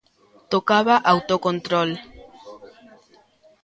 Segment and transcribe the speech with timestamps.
[0.51, 1.89] Tocaba autocontrol.